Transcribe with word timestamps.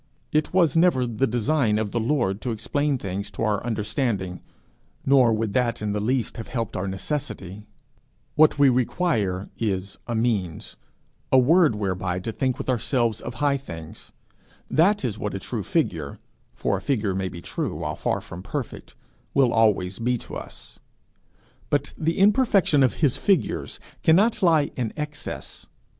It 0.31 0.51
was 0.51 0.75
never 0.75 1.05
the 1.05 1.27
design 1.27 1.77
of 1.77 1.91
the 1.91 1.99
Lord 1.99 2.41
to 2.41 2.49
explain 2.49 2.97
things 2.97 3.29
to 3.29 3.43
our 3.43 3.63
understanding 3.63 4.41
nor 5.05 5.31
would 5.31 5.53
that 5.53 5.79
in 5.79 5.93
the 5.93 5.99
least 5.99 6.37
have 6.37 6.47
helped 6.47 6.75
our 6.75 6.87
necessity; 6.87 7.67
what 8.33 8.57
we 8.57 8.67
require 8.67 9.51
is 9.59 9.99
a 10.07 10.15
means, 10.15 10.75
a 11.31 11.37
word, 11.37 11.75
whereby 11.75 12.17
to 12.19 12.31
think 12.31 12.57
with 12.57 12.67
ourselves 12.67 13.21
of 13.21 13.35
high 13.35 13.57
things: 13.57 14.11
that 14.71 15.05
is 15.05 15.19
what 15.19 15.35
a 15.35 15.39
true 15.39 15.61
figure, 15.61 16.17
for 16.51 16.77
a 16.77 16.81
figure 16.81 17.13
may 17.13 17.29
be 17.29 17.39
true 17.39 17.75
while 17.75 17.95
far 17.95 18.21
from 18.21 18.41
perfect, 18.41 18.95
will 19.35 19.53
always 19.53 19.99
be 19.99 20.17
to 20.17 20.35
us. 20.35 20.79
But 21.69 21.93
the 21.95 22.17
imperfection 22.17 22.81
of 22.81 22.95
his 23.05 23.17
figures 23.17 23.79
cannot 24.01 24.41
lie 24.41 24.71
in 24.75 24.93
excess. 24.97 25.67